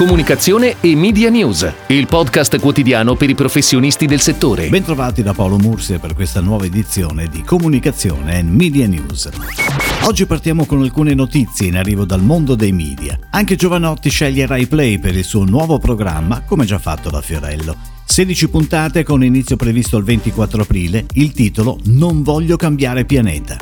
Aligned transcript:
Comunicazione 0.00 0.76
e 0.80 0.96
Media 0.96 1.28
News, 1.28 1.70
il 1.88 2.06
podcast 2.06 2.58
quotidiano 2.58 3.16
per 3.16 3.28
i 3.28 3.34
professionisti 3.34 4.06
del 4.06 4.20
settore. 4.20 4.70
Bentrovati 4.70 5.22
da 5.22 5.34
Paolo 5.34 5.58
Mursia 5.58 5.98
per 5.98 6.14
questa 6.14 6.40
nuova 6.40 6.64
edizione 6.64 7.26
di 7.26 7.42
Comunicazione 7.42 8.38
e 8.38 8.42
Media 8.42 8.86
News. 8.86 9.28
Oggi 10.04 10.24
partiamo 10.24 10.64
con 10.64 10.80
alcune 10.80 11.12
notizie 11.12 11.66
in 11.66 11.76
arrivo 11.76 12.06
dal 12.06 12.22
mondo 12.22 12.54
dei 12.54 12.72
media. 12.72 13.18
Anche 13.28 13.56
Giovanotti 13.56 14.08
sceglie 14.08 14.46
Rai 14.46 14.66
Play 14.66 14.98
per 14.98 15.14
il 15.14 15.22
suo 15.22 15.44
nuovo 15.44 15.78
programma, 15.78 16.40
come 16.46 16.64
già 16.64 16.78
fatto 16.78 17.10
da 17.10 17.20
Fiorello. 17.20 17.76
16 18.02 18.48
puntate 18.48 19.04
con 19.04 19.22
inizio 19.22 19.56
previsto 19.56 19.98
il 19.98 20.04
24 20.04 20.62
aprile, 20.62 21.04
il 21.12 21.32
titolo 21.32 21.78
Non 21.84 22.22
voglio 22.22 22.56
cambiare 22.56 23.04
pianeta. 23.04 23.58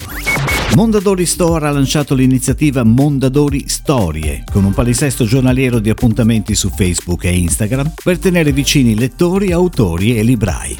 Mondadori 0.74 1.26
Store 1.26 1.66
ha 1.66 1.70
lanciato 1.70 2.14
l'iniziativa 2.14 2.84
Mondadori 2.84 3.64
Storie, 3.68 4.44
con 4.50 4.64
un 4.64 4.72
palinsesto 4.72 5.24
giornaliero 5.24 5.78
di 5.78 5.90
appuntamenti 5.90 6.54
su 6.54 6.70
Facebook 6.70 7.24
e 7.24 7.36
Instagram 7.36 7.94
per 8.02 8.18
tenere 8.18 8.52
vicini 8.52 8.96
lettori, 8.96 9.50
autori 9.50 10.16
e 10.16 10.22
librai. 10.22 10.76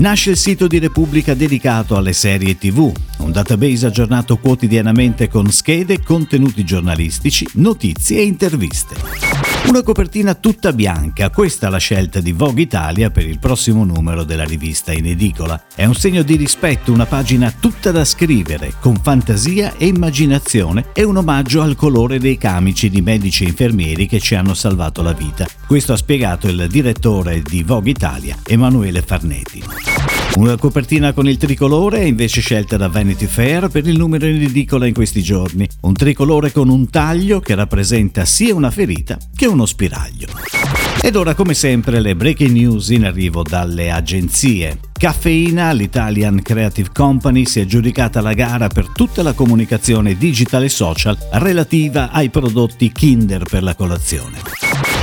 Nasce 0.00 0.30
il 0.30 0.36
sito 0.36 0.66
di 0.66 0.78
Repubblica 0.78 1.34
dedicato 1.34 1.96
alle 1.96 2.12
serie 2.12 2.58
TV, 2.58 2.92
un 3.18 3.32
database 3.32 3.86
aggiornato 3.86 4.36
quotidianamente 4.36 5.28
con 5.28 5.50
schede, 5.50 6.02
contenuti 6.02 6.64
giornalistici, 6.64 7.48
notizie 7.54 8.18
e 8.18 8.24
interviste. 8.24 9.55
Una 9.68 9.82
copertina 9.82 10.34
tutta 10.34 10.72
bianca, 10.72 11.28
questa 11.30 11.66
è 11.66 11.70
la 11.70 11.78
scelta 11.78 12.20
di 12.20 12.30
Vogue 12.30 12.62
Italia 12.62 13.10
per 13.10 13.26
il 13.26 13.40
prossimo 13.40 13.84
numero 13.84 14.22
della 14.22 14.44
rivista 14.44 14.92
in 14.92 15.06
edicola. 15.06 15.60
È 15.74 15.84
un 15.84 15.94
segno 15.94 16.22
di 16.22 16.36
rispetto, 16.36 16.92
una 16.92 17.04
pagina 17.04 17.52
tutta 17.58 17.90
da 17.90 18.04
scrivere, 18.04 18.74
con 18.80 18.96
fantasia 19.02 19.74
e 19.76 19.86
immaginazione 19.86 20.86
e 20.92 21.02
un 21.02 21.16
omaggio 21.16 21.62
al 21.62 21.74
colore 21.74 22.20
dei 22.20 22.38
camici 22.38 22.88
di 22.88 23.02
medici 23.02 23.42
e 23.42 23.48
infermieri 23.48 24.06
che 24.06 24.20
ci 24.20 24.36
hanno 24.36 24.54
salvato 24.54 25.02
la 25.02 25.12
vita. 25.12 25.48
Questo 25.66 25.92
ha 25.92 25.96
spiegato 25.96 26.46
il 26.46 26.68
direttore 26.68 27.42
di 27.42 27.64
Vogue 27.64 27.90
Italia, 27.90 28.38
Emanuele 28.46 29.02
Farneti. 29.02 29.64
Una 30.36 30.56
copertina 30.56 31.14
con 31.14 31.26
il 31.26 31.38
tricolore 31.38 32.00
è 32.00 32.04
invece 32.04 32.42
scelta 32.42 32.76
da 32.76 32.88
Vanity 32.88 33.24
Fair 33.24 33.68
per 33.68 33.88
il 33.88 33.96
numero 33.96 34.26
in 34.26 34.42
edicola 34.42 34.86
in 34.86 34.92
questi 34.92 35.22
giorni. 35.22 35.66
Un 35.80 35.94
tricolore 35.94 36.52
con 36.52 36.68
un 36.68 36.90
taglio 36.90 37.40
che 37.40 37.54
rappresenta 37.54 38.26
sia 38.26 38.54
una 38.54 38.70
ferita 38.70 39.16
che 39.34 39.46
uno 39.56 39.64
spiraglio. 39.64 40.28
Ed 41.00 41.16
ora 41.16 41.34
come 41.34 41.54
sempre 41.54 42.00
le 42.00 42.14
breaking 42.14 42.50
news 42.50 42.90
in 42.90 43.06
arrivo 43.06 43.42
dalle 43.42 43.90
agenzie. 43.90 44.80
Caffeina, 44.92 45.72
l'Italian 45.72 46.42
Creative 46.42 46.90
Company, 46.92 47.46
si 47.46 47.60
è 47.60 47.62
aggiudicata 47.62 48.20
la 48.20 48.34
gara 48.34 48.68
per 48.68 48.90
tutta 48.90 49.22
la 49.22 49.32
comunicazione 49.32 50.16
digitale 50.16 50.66
e 50.66 50.70
social 50.70 51.16
relativa 51.32 52.10
ai 52.10 52.28
prodotti 52.28 52.92
Kinder 52.92 53.44
per 53.44 53.62
la 53.62 53.74
colazione. 53.74 54.38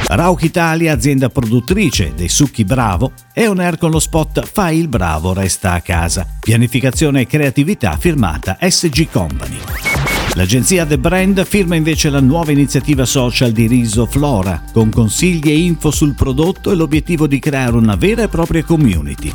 Rauch 0.08 0.44
Italia, 0.44 0.94
azienda 0.94 1.30
produttrice 1.30 2.14
dei 2.16 2.30
succhi 2.30 2.64
Bravo, 2.64 3.14
è 3.32 3.48
on 3.48 3.60
air 3.60 3.78
con 3.78 3.90
lo 3.90 4.00
spot 4.00 4.46
Fai 4.46 4.78
il 4.78 4.88
bravo, 4.88 5.34
resta 5.34 5.74
a 5.74 5.82
casa. 5.82 6.28
Pianificazione 6.40 7.22
e 7.22 7.28
creatività 7.28 7.98
firmata 7.98 8.58
SG 8.60 9.10
Company. 9.10 10.03
L'agenzia 10.36 10.86
The 10.86 10.98
Brand 10.98 11.46
firma 11.46 11.76
invece 11.76 12.10
la 12.10 12.20
nuova 12.20 12.52
iniziativa 12.52 13.06
social 13.06 13.52
di 13.52 13.68
Riso 13.68 14.06
Flora, 14.06 14.64
con 14.72 14.90
consigli 14.90 15.50
e 15.50 15.58
info 15.58 15.92
sul 15.92 16.16
prodotto 16.16 16.72
e 16.72 16.76
l'obiettivo 16.76 17.28
di 17.28 17.40
creare 17.40 17.76
una 17.76 17.96
vera 17.96 18.24
e 18.24 18.28
propria 18.28 18.64
community. 18.64 19.32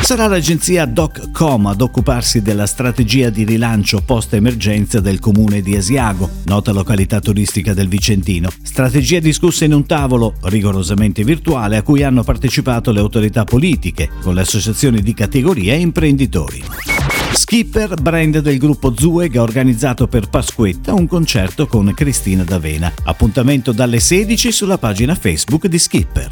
Sarà 0.00 0.26
l'agenzia 0.26 0.86
DocCom 0.86 1.66
ad 1.66 1.82
occuparsi 1.82 2.40
della 2.40 2.66
strategia 2.66 3.30
di 3.30 3.44
rilancio 3.44 4.00
post-emergenza 4.00 5.00
del 5.00 5.18
comune 5.18 5.60
di 5.60 5.76
Asiago, 5.76 6.30
nota 6.44 6.72
località 6.72 7.20
turistica 7.20 7.74
del 7.74 7.88
Vicentino. 7.88 8.48
Strategia 8.62 9.18
discussa 9.18 9.64
in 9.64 9.74
un 9.74 9.84
tavolo 9.86 10.34
rigorosamente 10.44 11.24
virtuale 11.24 11.76
a 11.76 11.82
cui 11.82 12.04
hanno 12.04 12.22
partecipato 12.22 12.90
le 12.90 13.00
autorità 13.00 13.44
politiche, 13.44 14.08
con 14.22 14.34
le 14.34 14.42
associazioni 14.42 15.02
di 15.02 15.12
categoria 15.12 15.74
e 15.74 15.80
imprenditori. 15.80 16.62
Skipper, 17.32 17.94
brand 18.00 18.38
del 18.38 18.58
gruppo 18.58 18.94
Zueg, 18.96 19.36
ha 19.36 19.42
organizzato 19.42 20.06
per 20.06 20.28
Pasquetta 20.28 20.92
un 20.94 21.06
concerto 21.06 21.66
con 21.66 21.92
Cristina 21.94 22.44
D'Avena. 22.44 22.92
Appuntamento 23.04 23.72
dalle 23.72 24.00
16 24.00 24.52
sulla 24.52 24.78
pagina 24.78 25.14
Facebook 25.14 25.66
di 25.66 25.78
Skipper. 25.78 26.30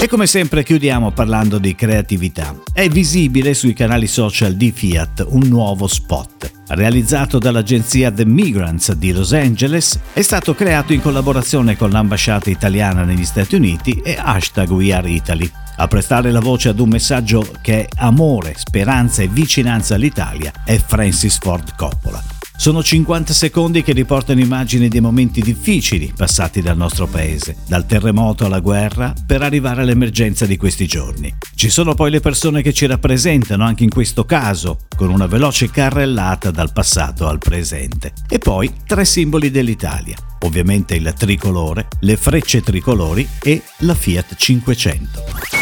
E 0.00 0.08
come 0.08 0.26
sempre 0.26 0.64
chiudiamo 0.64 1.12
parlando 1.12 1.58
di 1.58 1.74
creatività. 1.74 2.56
È 2.72 2.88
visibile 2.88 3.54
sui 3.54 3.72
canali 3.72 4.08
social 4.08 4.54
di 4.54 4.72
Fiat 4.72 5.26
un 5.28 5.46
nuovo 5.46 5.86
spot. 5.86 6.50
Realizzato 6.68 7.38
dall'agenzia 7.38 8.10
The 8.10 8.24
Migrants 8.24 8.92
di 8.94 9.12
Los 9.12 9.32
Angeles, 9.32 9.98
è 10.12 10.22
stato 10.22 10.54
creato 10.54 10.92
in 10.92 11.02
collaborazione 11.02 11.76
con 11.76 11.90
l'ambasciata 11.90 12.50
italiana 12.50 13.04
negli 13.04 13.24
Stati 13.24 13.54
Uniti 13.54 14.00
e 14.02 14.16
hashtag 14.18 14.70
We 14.70 14.92
Are 14.92 15.08
Italy. 15.08 15.61
A 15.76 15.88
prestare 15.88 16.30
la 16.30 16.40
voce 16.40 16.68
ad 16.68 16.80
un 16.80 16.88
messaggio 16.88 17.46
che 17.60 17.86
è 17.86 17.88
amore, 17.96 18.54
speranza 18.56 19.22
e 19.22 19.28
vicinanza 19.28 19.94
all'Italia 19.94 20.52
è 20.64 20.76
Francis 20.78 21.38
Ford 21.38 21.74
Coppola. 21.74 22.22
Sono 22.62 22.80
50 22.80 23.32
secondi 23.32 23.82
che 23.82 23.92
riportano 23.92 24.38
immagini 24.38 24.86
dei 24.86 25.00
momenti 25.00 25.40
difficili 25.40 26.12
passati 26.16 26.60
dal 26.60 26.76
nostro 26.76 27.08
paese, 27.08 27.56
dal 27.66 27.86
terremoto 27.86 28.46
alla 28.46 28.60
guerra, 28.60 29.12
per 29.26 29.42
arrivare 29.42 29.82
all'emergenza 29.82 30.46
di 30.46 30.56
questi 30.56 30.86
giorni. 30.86 31.34
Ci 31.56 31.70
sono 31.70 31.94
poi 31.94 32.12
le 32.12 32.20
persone 32.20 32.62
che 32.62 32.72
ci 32.72 32.86
rappresentano 32.86 33.64
anche 33.64 33.82
in 33.82 33.90
questo 33.90 34.24
caso, 34.24 34.78
con 34.96 35.10
una 35.10 35.26
veloce 35.26 35.70
carrellata 35.70 36.52
dal 36.52 36.72
passato 36.72 37.26
al 37.26 37.38
presente. 37.38 38.12
E 38.28 38.38
poi 38.38 38.72
tre 38.86 39.04
simboli 39.04 39.50
dell'Italia. 39.50 40.16
Ovviamente 40.42 40.94
il 40.94 41.12
tricolore, 41.18 41.88
le 42.00 42.16
frecce 42.16 42.62
tricolori 42.62 43.26
e 43.42 43.60
la 43.78 43.94
Fiat 43.94 44.36
500. 44.36 45.61